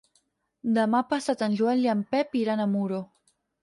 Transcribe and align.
Demà 0.77 1.03
passat 1.13 1.45
en 1.51 1.59
Joel 1.61 1.87
i 1.87 1.95
en 1.97 2.05
Pep 2.17 2.37
iran 2.45 2.67
a 2.67 2.71
Muro. 2.77 3.09